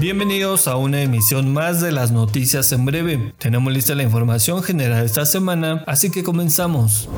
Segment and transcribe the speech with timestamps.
[0.00, 3.32] Bienvenidos a una emisión más de las noticias en breve.
[3.36, 7.08] Tenemos lista la información general esta semana, así que comenzamos.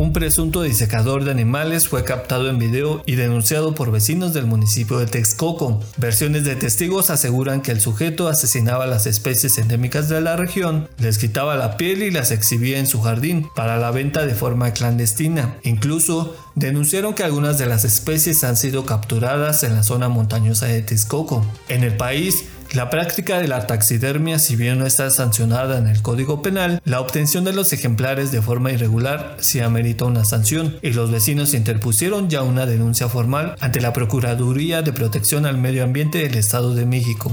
[0.00, 4.96] Un presunto disecador de animales fue captado en video y denunciado por vecinos del municipio
[5.00, 5.80] de Texcoco.
[5.96, 11.18] Versiones de testigos aseguran que el sujeto asesinaba las especies endémicas de la región, les
[11.18, 15.58] quitaba la piel y las exhibía en su jardín para la venta de forma clandestina.
[15.64, 20.80] Incluso denunciaron que algunas de las especies han sido capturadas en la zona montañosa de
[20.80, 21.44] Texcoco.
[21.68, 26.02] En el país, la práctica de la taxidermia, si bien no está sancionada en el
[26.02, 30.92] Código Penal, la obtención de los ejemplares de forma irregular sí amerita una sanción y
[30.92, 36.18] los vecinos interpusieron ya una denuncia formal ante la Procuraduría de Protección al Medio Ambiente
[36.18, 37.32] del Estado de México.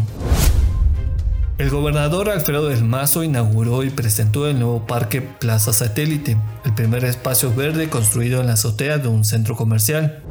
[1.57, 7.05] El gobernador Alfredo del Mazo inauguró y presentó el nuevo parque Plaza Satélite, el primer
[7.05, 10.21] espacio verde construido en la azotea de un centro comercial.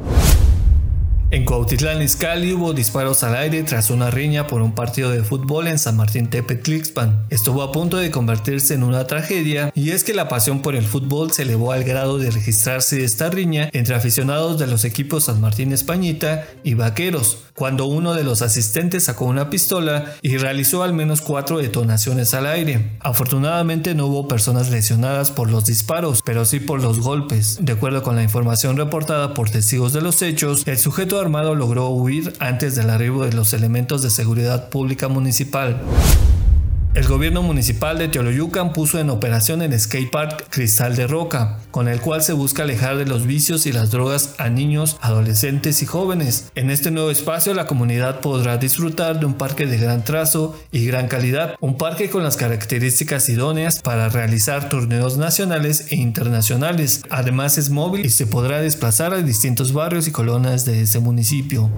[1.35, 5.67] En Cuautitlán Izcalli hubo disparos al aire tras una riña por un partido de fútbol
[5.67, 7.25] en San Martín Tepetlixpan.
[7.29, 10.85] Estuvo a punto de convertirse en una tragedia y es que la pasión por el
[10.85, 15.41] fútbol se elevó al grado de registrarse esta riña entre aficionados de los equipos San
[15.41, 20.93] Martín Españita y Vaqueros, cuando uno de los asistentes sacó una pistola y realizó al
[20.93, 22.91] menos cuatro detonaciones al aire.
[23.01, 27.57] Afortunadamente no hubo personas lesionadas por los disparos, pero sí por los golpes.
[27.59, 31.24] De acuerdo con la información reportada por testigos de los hechos, el sujeto
[31.55, 35.81] logró huir antes del arribo de los elementos de seguridad pública municipal.
[36.95, 41.99] El gobierno municipal de Teoloyucan puso en operación el skatepark Cristal de Roca, con el
[41.99, 46.49] cual se busca alejar de los vicios y las drogas a niños, adolescentes y jóvenes.
[46.55, 50.85] En este nuevo espacio la comunidad podrá disfrutar de un parque de gran trazo y
[50.85, 57.01] gran calidad, un parque con las características idóneas para realizar torneos nacionales e internacionales.
[57.09, 61.69] Además es móvil y se podrá desplazar a distintos barrios y colonias de ese municipio.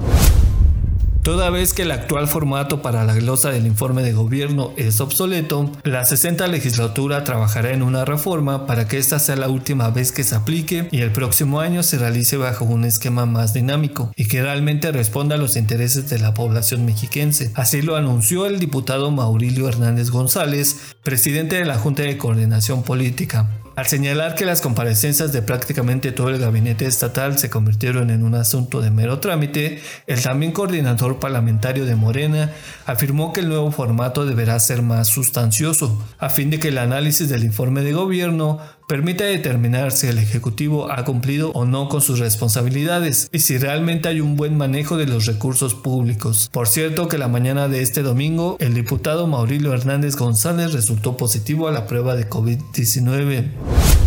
[1.28, 5.70] Toda vez que el actual formato para la glosa del informe de gobierno es obsoleto,
[5.84, 10.24] la 60 legislatura trabajará en una reforma para que esta sea la última vez que
[10.24, 14.42] se aplique y el próximo año se realice bajo un esquema más dinámico y que
[14.42, 17.52] realmente responda a los intereses de la población mexiquense.
[17.56, 23.50] Así lo anunció el diputado Maurilio Hernández González, presidente de la Junta de Coordinación Política.
[23.78, 28.34] Al señalar que las comparecencias de prácticamente todo el gabinete estatal se convirtieron en un
[28.34, 32.50] asunto de mero trámite, el también coordinador parlamentario de Morena
[32.88, 37.30] afirmó que el nuevo formato deberá ser más sustancioso, a fin de que el análisis
[37.30, 42.20] del informe de gobierno permite determinar si el Ejecutivo ha cumplido o no con sus
[42.20, 46.50] responsabilidades y si realmente hay un buen manejo de los recursos públicos.
[46.54, 51.68] Por cierto que la mañana de este domingo el diputado Maurilio Hernández González resultó positivo
[51.68, 54.07] a la prueba de COVID-19.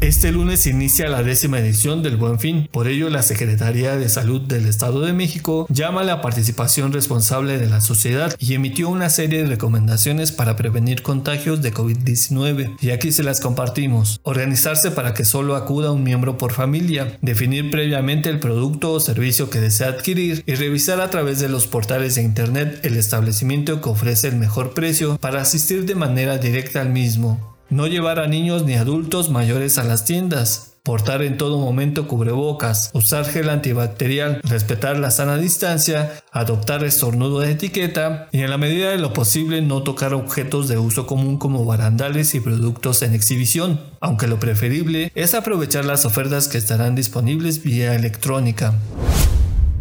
[0.00, 4.40] Este lunes inicia la décima edición del Buen Fin, por ello la Secretaría de Salud
[4.40, 9.10] del Estado de México llama a la participación responsable de la sociedad y emitió una
[9.10, 14.20] serie de recomendaciones para prevenir contagios de COVID-19 y aquí se las compartimos.
[14.22, 19.50] Organizarse para que solo acuda un miembro por familia, definir previamente el producto o servicio
[19.50, 23.88] que desea adquirir y revisar a través de los portales de internet el establecimiento que
[23.88, 27.57] ofrece el mejor precio para asistir de manera directa al mismo.
[27.70, 30.72] No llevar a niños ni adultos mayores a las tiendas.
[30.82, 37.50] Portar en todo momento cubrebocas, usar gel antibacterial, respetar la sana distancia, adoptar estornudo de
[37.50, 38.28] etiqueta.
[38.32, 42.34] Y en la medida de lo posible no tocar objetos de uso común como barandales
[42.34, 47.94] y productos en exhibición, aunque lo preferible es aprovechar las ofertas que estarán disponibles vía
[47.94, 48.72] electrónica.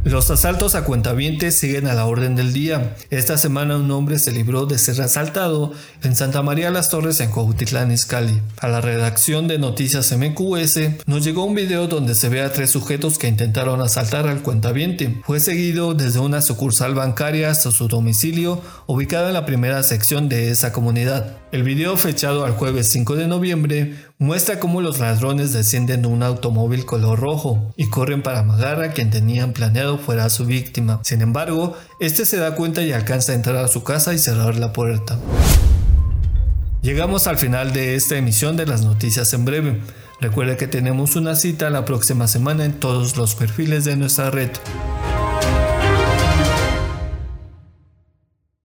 [0.08, 2.96] Los asaltos a cuentavientes siguen a la orden del día.
[3.10, 7.30] Esta semana un hombre se libró de ser asaltado en Santa María las Torres en
[7.30, 8.40] Cuautitlán Izcalli.
[8.62, 12.70] A la redacción de Noticias MQS nos llegó un video donde se ve a tres
[12.70, 15.14] sujetos que intentaron asaltar al cuentaviente.
[15.26, 20.52] Fue seguido desde una sucursal bancaria hasta su domicilio, ubicado en la primera sección de
[20.52, 21.36] esa comunidad.
[21.52, 26.24] El video fechado al jueves 5 de noviembre muestra cómo los ladrones descienden de un
[26.24, 31.00] automóvil color rojo y corren para amagar a quien tenían planeado fuera su víctima.
[31.04, 34.56] Sin embargo, este se da cuenta y alcanza a entrar a su casa y cerrar
[34.56, 35.20] la puerta.
[36.82, 39.82] Llegamos al final de esta emisión de las noticias en breve.
[40.20, 44.50] Recuerde que tenemos una cita la próxima semana en todos los perfiles de nuestra red.